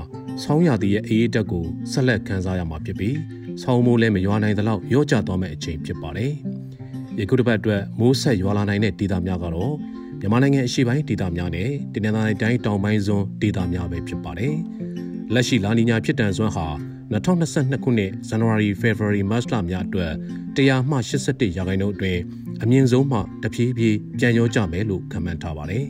[0.43, 3.17] ဆောင်းရာသီရဲ့အေးအေးတက်ကိုဆက်လက်ခန်းစားရမှာဖြစ်ပြီး
[3.61, 6.31] ဆောင်းမိုးလည်းမရွာနိုင်သလောက်ရော့ကျသွားမယ့်အချိန်ဖြစ်ပါတယ်။
[7.19, 9.73] ယခုတစ်ပတ်အတွက်မိုးဆက်ရွာလာနိုင်တဲ့ဒေသများကတော့
[10.19, 14.55] မြန်မာနိုင်ငံအရှေ့ပိုင်းဒေသများနဲ့တင်နင်္သာရီတိုင်းတောင်ပိုင်းစွန်းဒေသများပဲဖြစ်ပါတယ်။
[15.33, 16.67] လက်ရှိလာနီညာဖြစ်တန်စွမ်းဟာ
[17.11, 20.13] 2022ခုနှစ်ဇန်နဝါရီဖေဖော်ဝါရီမတ်လများအတွက်
[20.55, 22.21] 100မှ81ရာခိုင်နှုန်းအတွင်း
[22.63, 25.85] အမြင့်ဆုံးမှတဖြည်းဖြည်းပြန်ရောကြမယ်လို့ခန့်မှန်းထားပါတယ်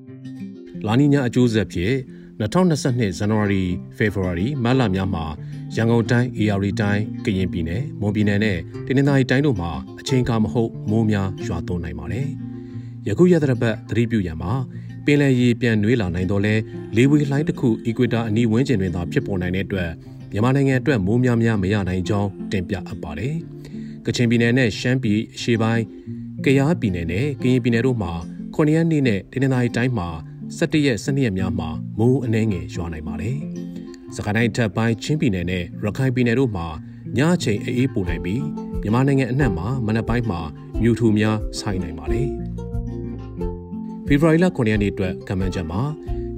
[0.86, 1.94] ။လာနီညာအကျိုးဆက်ဖြင့်
[2.40, 3.62] 2022ဇန်နဝါရီ
[3.96, 5.24] ဖေဖော်ဝါရီမတ်လများမှာ
[5.76, 9.70] ရန်ကုန်တိုင်း AR တိုင်းကရင်ပြည်နယ်မွန်ပြည်နယ်နဲ့တနင်္သာရီတိုင်းတို့မှာ
[10.00, 12.28] အချိန်ကာမဟုတ်မိုးများရွာသွန်းနိုင်ပါတယ်။
[13.08, 14.52] ယခုရတဲ့ပတ်သတိပြုရန်မှာ
[15.04, 16.54] ပင်လယ်ရေပြန်နွေးလာနိုင်တော့လဲ
[16.96, 19.90] လေဝေလှိုင်းတစ်ခုအီကွေတာအနီးဝန်းကျင်တွင်သာဖြစ်ပေါ်နိုင်တဲ့အတွက်
[20.34, 23.34] မြန်မာနိုင်ငံအတွက်မိုးများများမရနိုင်ကြောင်းတင်ပြအပ်ပါတယ်။
[24.06, 25.84] ကချင်ပြည်နယ်နဲ့ရှမ်းပြည်အရှေ့ပိုင်း
[26.44, 28.12] ကယားပြည်နယ်နဲ့ကရင်ပြည်နယ်တို့မှာ
[28.54, 30.08] 9ရက်နေ့နဲ့တနင်္လာရီတိုင်းမှာ
[30.58, 31.68] 17ရက်12ရက်များမှာ
[31.98, 33.36] မိုးအနှဲငယ်ရွာနိုင်ပါတယ်။
[34.14, 36.66] စကိုင်းတိုင်းထပ်ပိုင်းချင်းပြည်နယ်နဲ့ရခိုင်ပြည်နယ်တို့မှာ
[37.16, 38.42] ညအချိန်အေးပိုနိုင်ပြီး
[38.82, 40.40] မြန်မာနိုင်ငံအနှံ့မှာမနက်ပိုင်းမှာ
[40.82, 42.28] မြူထူများဆိုင်းနိုင်ပါတယ်။
[44.06, 45.80] ဖေဖော်ဝါရီလ9ရက်နေ့အတွက်ကမ္ဘာ့ချက်မှာ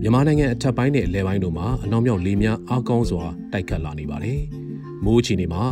[0.02, 4.40] မြန်မာနိုင်ငံအထက်ပိုင်းနဲ့အလဲပိုင်းတို့မှာအနောက်မြောက်လေများအားကောင်းစွာတိုက်ခတ်လာနေပါတယ်။
[5.04, 5.62] မိုးချီနေမှာ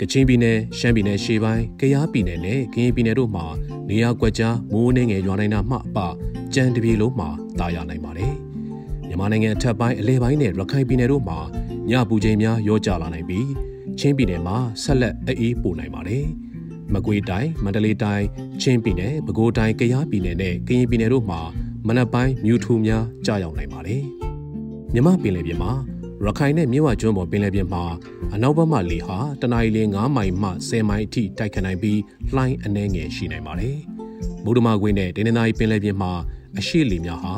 [0.00, 3.46] ကချင်ပြည်နယ်ရှမ်းပြည်နယ်ရှေ့ပိုင်းကယားပြည်နယ်နဲ့ကရင်ပြည်နယ်တို့မှာ
[3.88, 5.98] နေရာကွက်ကြားမိုးနှင်းငယ်ရွာနိုင်တာမှအပ
[6.54, 7.28] ကြံတပြေလုံးမှာ
[7.60, 8.32] တာယာနိုင်ပါတယ်။
[9.06, 11.38] မြန်မာနိုင်ငံအထက်ပိုင်းအလဲပိုင်းနဲ့ရခိုင်ပြည်နယ်တို့မှာ
[11.90, 13.48] ညပူချိန်များရောကျလာနိုင်ပြီး
[13.98, 16.24] ချင်းပြည်နယ်မှာဆက်လက်အေးပိုနိုင်ပါတယ်။
[16.92, 18.26] မကွေးတိုင်းမန္တလေးတိုင်း
[18.62, 21.40] ချင်းပြည်နယ်ပဲခူးတိုင်းကယားပြည်နယ်နဲ့ကရင်ပြည်နယ်တို့မှာ
[21.86, 24.02] မနက်ပိုင်းမြူထူများကြာရောက်နိုင်ပါတယ်။
[24.94, 25.72] မြမပင်လယ်ပြင်မှာ
[26.24, 27.84] ရခိုင်နဲ့မြစ်ဝကျွန်းပေါ်ပင်လယ်ပြင်မှာ
[28.34, 32.00] အနောက်ဘက်မှလေဟာတနအီလ9မိုင်မှ10မိုင်အထိတိုက်ခတ်နိုင်ပြီး
[32.34, 33.76] လှိုင်းအနှဲငယ်ရှိနိုင်ပါတယ်။
[34.44, 36.12] မုဒ္ဓမာကွင်းနဲ့ဒင်းနေနာရီပင်လယ်ပြင်မှာ
[36.58, 37.34] အရှိလေများဟာ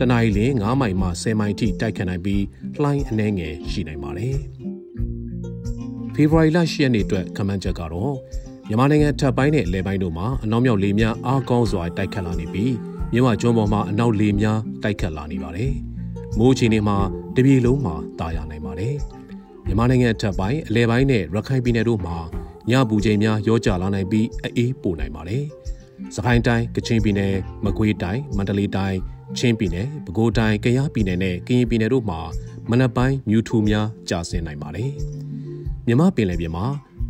[0.00, 2.42] တနအီလ9မိုင်မှ10မိုင်အထိတိုက်ခတ်နိုင်ပြီး
[2.82, 4.36] လှိုင်းအနှဲငယ်ရှိနိုင်ပါတယ်။
[6.14, 8.14] ဖေဖော်ဝါရီလ10ရက်နေ့အတွက်ခန့်မှန်းချက်ကတော့
[8.68, 12.72] မြန်မာနိုင်ငံထပ်ပိုင်းနဲ့လယ်ပိုင်းတို့မှာအနောက်မြောက်လေများအားကောင်းစွာတိုက်ခတ်လာနေပြီး
[13.12, 15.72] မြမကျွန်းပေါ်မှာအနောက်လေများတိုက်ခတ်လာနေပါတယ်။
[16.38, 16.96] မိုးချီနေမှာ
[17.36, 18.94] တပြေလုံးမှာတာယာနိုင်ပါတယ်။
[19.66, 22.16] မြန်မာနိုင်ငံထပ်ပိုင်းအလဲပိုင်းနဲ့ရခိုင်ပြည်နယ်တို့မှာ
[22.70, 25.44] ညပူချိန်များရောကျလာနိုင်ပြီးအေးပိုနိုင်ပါတယ်။
[26.14, 28.98] စကိုင်းတိုင်းကချင်ပြည်နယ်မကွေးတိုင်းမန္တလေးတိုင်း
[29.38, 32.20] ချင်းပြည်နယ်ပဲခူးတိုင်းကယားပြည်နယ်နဲ့ကရင်ပြည်နယ်တို့မှာ
[32.70, 34.90] မနက်ပိုင်းမြူထူများကျဆင်းနိုင်ပါတယ်။
[35.86, 36.66] မြမပင်လယ်ပြင်မှာ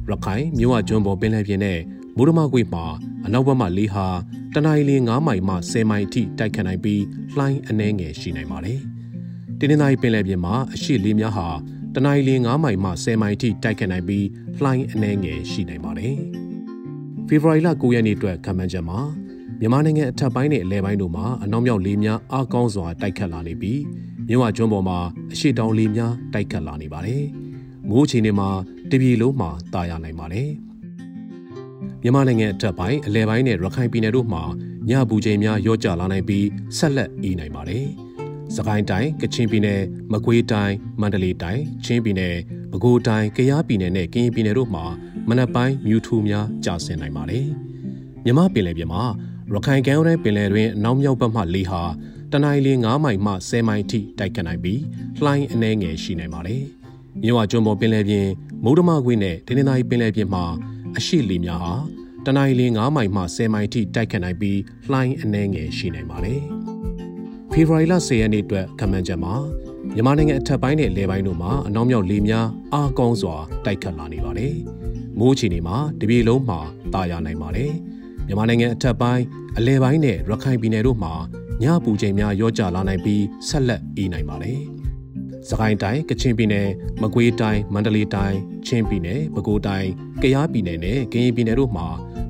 [0.09, 1.79] ရခိုင်မြို့ဝကျွန်းပေါ်ပင်လယ်ပြင်နဲ့
[2.17, 2.85] မိုးရမကွေ့မှာ
[3.27, 4.07] အနောက်ဘက်မှလေဟာ
[4.55, 7.03] တနအီလ9မိုင်မှ10မိုင်အထိတိုက်ခတ်နိုင်ပြီး
[7.37, 8.81] လှိုင်းအနှဲငယ်ရှိနိုင်ပါတယ်။
[9.59, 11.49] တင်းနေပင်လယ်ပြင်မှာအရှိလေများဟာ
[11.95, 14.27] တနအီလ9မိုင်မှ10မိုင်အထိတိုက်ခတ်နိုင်ပြီး
[14.63, 16.17] လှိုင်းအနှဲငယ်ရှိနိုင်ပါတယ်။
[17.29, 18.99] ဖေဖော်ဝါရီလ9ရက်နေ့အတွက်ခံမှန်းချက်မှာ
[19.61, 23.81] မြန်မာနိုင်ငံအထက်ပိုင်းနဲ့အလဲပိုင်းတို့မှာအနောက်မြောက်လေများအားကောင်းစွာတိုက်ခတ်လာနေပြီး
[24.29, 24.99] မြဝကျွန်းပေါ်မှာ
[25.33, 27.23] အရှိတောင်လေများတိုက်ခတ်လာနေပါတယ်။
[27.89, 28.49] မိုးချီနေမှာ
[28.91, 30.49] တပြည်လုံးမှာတာယာနိုင်ပါတယ်
[32.05, 34.43] မြန်မာနိုင်ငံအထက်ပိုင်းအလဲပိုင်းနဲ့ရခိုင်ပြည်နယ်တို့မှာ
[34.89, 36.47] ညပူချိန်များရော့ကျလာနိုင်ပြီး
[36.79, 37.87] ဆက်လက်အေးနိုင်ပါတယ်။
[38.57, 39.81] စကိုင်းတိုင်းကချင်ပြည်နယ်
[40.13, 42.37] မကွေးတိုင်းမန္တလေးတိုင်းချင်းပြည်နယ်
[42.71, 44.85] ပဲခူးတိုင်းကယားပြည်နယ်နဲ့ကရင်ပြည်နယ်တို့မှာ
[45.29, 47.47] မနက်ပိုင်းမြူထူများကျဆင်းနိုင်ပါတယ်။
[48.25, 49.03] မြမပင်လယ်ပြင်မှာ
[49.53, 51.83] ရခိုင်ကမ်းရိုးတန်းပင်လယ်တွင်အနောက်မြောက်ဘက်မှလေဟာ
[52.33, 54.81] တနင်္လာရီ9မိုင်မှ10မိုင်ထိတိုက်ခတ်နိုင်ပြီး
[55.25, 56.63] လှိုင်းအနှဲငယ်ရှိနိုင်ပါတယ်။
[57.23, 58.27] မြဝကျွန်းပေါ်ပင်လယ်ပြင်
[58.65, 60.45] မုဒ္ဓမကွေ့နဲ့ဒင်းနေပင်လယ်ပြင်မှာ
[60.99, 61.73] အရှိလီများဟာ
[62.27, 64.59] တနင်္လာရီ9မိုင်မှ10မိုင်ထိတိုက်ခတ်နိုင်ပြီး
[64.93, 66.41] လှိုင်းအနှဲငယ်ရှိနိုင်ပါတယ်။
[67.53, 69.35] ဖေဖော်ဝါရီလ10ရက်နေ့အတွက်ခန့်မှန်းချက်မှာ
[69.95, 74.55] မြန်မာနိုင်ငံအထက်ပိုင်းနဲ့လေပိုင်းတို့မှာအနောက်မြောက်လေများအားကောင်းစွာတိုက်ခတ်လာနေပါတယ်။
[75.19, 76.61] မိုးချီနေမှာတပြေလုံးမှာ
[76.95, 77.71] တာယာနိုင်ပါတယ်။
[78.27, 79.25] မြန်မာနိုင်ငံအထက်ပိုင်း
[79.59, 81.15] အလဲပိုင်းနဲ့ရခိုင်ပြည်နယ်တို့မှာ
[81.63, 84.59] ညပူချိန်များရောကျလာနိုင်ပြီးဆက်လက်အေးနိုင်ပါတယ်။
[85.49, 86.69] စကိုင်းတိုင်းကချင်ပြည်နယ်
[87.03, 89.91] မကွေးတိုင်းမန္တလေးတိုင်းချင်းပြည်နယ်ပဲခူးတိုင်း
[90.23, 91.87] ကယားပြည်နယ်နဲ့ကရင်ပြည်နယ်တို့မှာ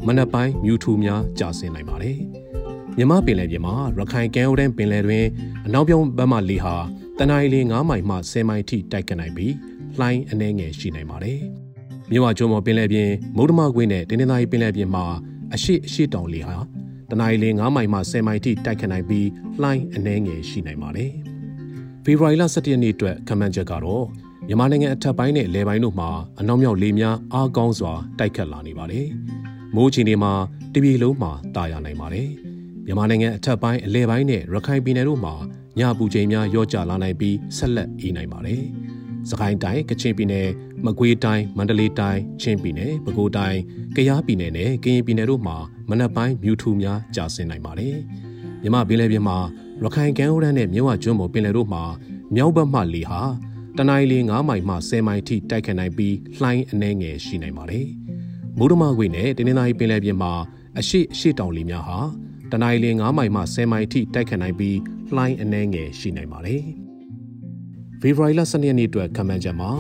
[0.07, 2.19] မနက်ပိုင်းမြူထူများကျဆင်းနိုင်ပါတယ်။
[2.97, 5.27] မြမပင်လယ်ပြင်မှာရခိုင်ကမ်းရိုးတန်းပင်လယ်တွင်
[5.67, 6.77] အနောက်ပြောင်းဘက်မှလေဟာ
[7.19, 9.55] တနအီလ9မိုင်မှ10မိုင်ထိတိုက်ခတ်နိုင်ပြီး
[9.99, 11.39] လှိုင်းအနှဲငယ်ရှိနိုင်ပါတယ်။
[12.11, 15.05] မြဝကျွန်းပေါ်ပင်လယ်ပြင်မုဒ္ဓမကွင်းနဲ့တင်းတင်းသားပင်လယ်ပြင်မှာ
[15.55, 16.57] အရှိအရှိတောင်လေဟာ
[17.11, 19.29] တနအီလ9မိုင်မှ10မိုင်ထိတိုက်ခတ်နိုင်ပြီး
[19.63, 21.13] လှိုင်းအနှဲငယ်ရှိနိုင်ပါတယ်။
[22.05, 24.07] ဖေဖော်ဝါရီလ17ရက်နေ့အတွက်ခန့်မှန်းချက်ကတော့
[24.47, 26.11] မြန်မာနိုင်ငံအထက်ပိုင်းနဲ့လယ်ပိုင်းတို့မှာ
[26.41, 29.07] အနောက်မြောက်လေများအားကောင်းစွာတိုက်ခတ်လာနေပါတယ်။
[29.75, 30.33] မိုးချီနေမှာ
[30.75, 32.29] တပြည်လုံးမှာတာယာနိုင်ပါတယ်။
[32.87, 35.35] မြန်မာနိုင်ငံအထက်ပိုင်းအလယ်ပိုင်းနဲ့ရခိုင်ပြည်နယ်တို့မှာ
[35.79, 38.63] ညပူချိန်များရော့ကျလာနိုင်ပြီးဆက်လက်အေးနိုင်ပါတယ်။
[39.31, 40.49] စကိုင်းတိုင်းကချင်ပြည်နယ်
[40.85, 43.61] မကွေးတိုင်းမန္တလေးတိုင်းချင်းပြည်နယ်ပဲခူးတိုင်း
[43.97, 45.57] ကယားပြည်နယ်နဲ့ကရင်ပြည်နယ်တို့မှာ
[45.91, 47.97] မနက်ပိုင်းမြူထူများကြာဆင်းနိုင်ပါတယ်။
[48.63, 49.39] မြမပင်လယ်ပြင်မှာ
[49.85, 51.83] ရခိုင်ကမ်းရိုးတန်းနဲ့မြဝကျွန်းပေါ်ပင်လယ်တို့မှာ
[52.35, 53.21] မြောက်ဘက်မှလေဟာ
[53.77, 57.87] တနင်္လာရီ9မိုင်မှ10မိုင်ထိတိုက်ခတ်နိုင်ပြီးလှိုင်းအနှဲငယ်ရှိနိုင်ပါတယ်။
[58.59, 60.33] မိုးဒမခွေနဲ့တင်းနေသားပင်လယ်ပြင်မှာ
[60.79, 61.99] အရှိအရှိတောင်လေများဟာ
[62.53, 64.77] တနင်္လာရီ9မိုင်မှ10မိုင်ထိတိုက်ခတ်နိုင်ပြီး
[65.17, 66.63] လှိုင်းအနှဲငယ်ရှိနိုင်ပါတယ်။
[68.01, 69.71] ဖေဖော်ဝါရီလ12ရက်နေ့အတွက်ခန့်မှန်းချက်မှာ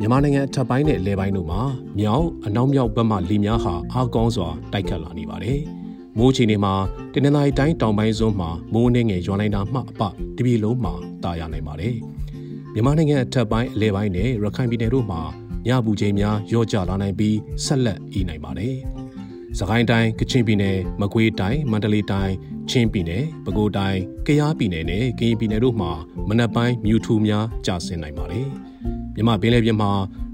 [0.00, 1.60] မြန်မာနိုင်ငံအထက်ပိုင်းနဲ့လယ်ပိုင်းတို့မှာ
[1.98, 5.60] မြောက်အနောက်မြောက်ဘက်မှလေများဟာအားကောင်းစွာတိုက်ခတ်လာနေပါတယ်။
[6.18, 6.74] မိုးချီနေမှာ
[7.12, 10.02] တနင်္လာရီတိုင်းတောင်ပိုင်းစွန်းမှာမိုးနှင်းငယ်ရွာနိုင်တာမှအပ
[10.36, 11.94] တပြည်လုံးမှာတာယာနိုင်ပါတယ်။
[12.74, 15.20] မြန်မာနိုင်ငံအထက်ပိုင်းအလယ်ပိုင်းနဲ့ရခိုင်ပြည်နယ်တို့မှာ
[15.66, 18.74] ညပူချိန်များရော့ကျလာနိုင်ပြီးဆက်လက်အေးနိုင်ပါတယ်။
[19.58, 22.34] စကိုင်းတိုင်းကချင်ပြည်နယ်မကွေးတိုင်းမန္တလေးတိုင်း
[22.70, 25.90] ချင်းပြည်နယ်ပဲခူးတိုင်းကယားပြည်နယ်နဲ့ကရင်ပြည်နယ်တို့မှာ
[26.28, 28.46] မနက်ပိုင်းမြူထူများကျဆင်းနိုင်ပါတယ်။
[29.14, 29.90] မြမပင်လယ်ပြင်မှာ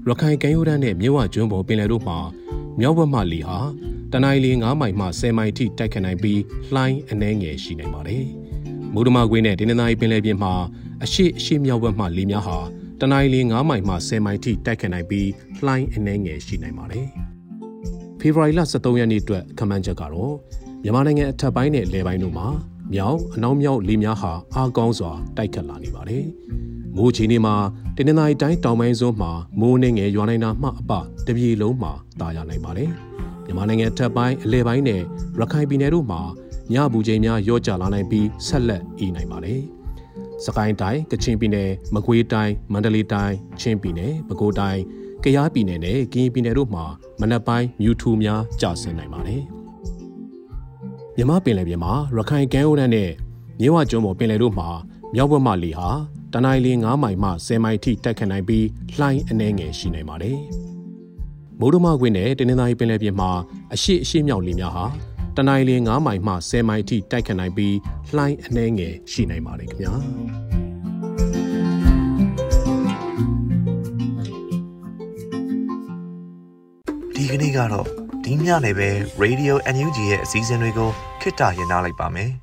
[0.07, 2.17] ရခိုင်ကမ်းရိုးတန်းနဲ့မြဝကျွန်းပေါ်ပင်လယ်တို့မှာ
[2.79, 3.57] မြောက်ဘက်မှလေဟာ
[4.13, 6.41] တနင်္လာရီ9မိုင်မှ10မိုင်ထိတိုက်ခတ်နိုင်ပြီး
[6.73, 8.23] လှိုင်းအနှဲငယ်ရှိနိုင်ပါတယ်။
[8.93, 10.53] မုဒ္ဓမကွေးနဲ့တင်းနေသားပင်လယ်ပြင်မှာ
[11.03, 12.57] အရှိအရှိမြောက်ဘက်မှလေများဟာ
[12.99, 15.29] တနင်္လာရီ9မိုင်မှ10မိုင်ထိတိုက်ခတ်နိုင်ပြီး
[15.65, 17.05] လှိုင်းအနှဲငယ်ရှိနိုင်ပါတယ်။
[18.19, 20.33] ဖေဖော်ဝါရီလ23ရက်နေ့အတွက်ခန့်မှန်းချက်ကတော့
[20.83, 22.47] မြန်မာနိုင်ငံအထက်ပိုင်းနဲ့လယ်ပိုင်းတို့မှာ
[22.93, 26.23] မြောက်အနောက်မြောက်လေများဟာအားကောင်းစွာတိုက်ခတ်လာနေပါတယ်။
[26.95, 27.55] မိုးချီနေမှာ
[27.95, 30.91] တင်းနေတိုင်းတိုင်းတောင်ပိုင်းစွန်းမှာမိုးနှင်းငယ်ရွာနိုင်တာမှအပ
[31.27, 32.91] တပြေလုံးမှာတာယာနိုင်ပါတယ်။
[33.45, 35.01] မြန်မာနိုင်ငံထပ်ပိုင်းအလဲပိုင်းနဲ့
[35.39, 36.21] ရခိုင်ပြည်နယ်တို့မှာ
[36.73, 39.61] ညပူချိန်များရော့ကျလာနိုင်ပြီးဆက်လက်အေးနိုင်ပါတယ်။
[40.45, 44.81] စကိုင်းတိုင်းကချင်ပြည်နယ်မကွေးတိုင်းမန္တလေးတိုင်းချင်းပြည်နယ်ပဲခူးတိုင်း
[45.23, 46.85] ကယားပြည်နယ်နဲ့ကရင်ပြည်နယ်တို့မှာ
[47.21, 49.41] မနက်ပိုင်းမြူထူများကျဆင်းနိုင်ပါတယ်။
[51.17, 53.11] မြမပင်လယ်ပြင်မှာရခိုင်ကမ်းရိုးတန်းနဲ့
[53.59, 54.69] မြဝကျွန်းပေါ်ပင်လယ်တို့မှာ
[55.15, 55.89] မြောက်ဘက်မှလေဟာ
[56.33, 58.65] တနင်္လာရီ9မိုင်မှ10မိုင်ထိတက်ခတ်နိုင်ပြီး
[58.99, 60.39] လှိုင်းအနှဲငယ်ရှိနိုင်ပါတယ်။
[61.63, 63.31] မိုးဒမကွင်းနဲ့တင်းနေသားပင်လယ်ပြင်မှာ
[63.73, 64.85] အရှိအရှိမြောက်လေများဟာ
[65.35, 67.75] တနင်္လာရီ9မိုင်မှ10မိုင်ထိတိုက်ခတ်နိုင်ပြီး
[68.15, 69.93] လှိုင်းအနှဲငယ်ရှိနိုင်ပါတယ်ခင်ဗျာ။
[77.15, 77.87] ဒီကနေ့ကတော့
[78.23, 78.89] ဒီညနေပဲ
[79.23, 80.89] Radio NUG ရဲ့အစည်းအဝေးကို
[81.21, 82.31] ခਿੱတရနာလိုက်ပါမယ်။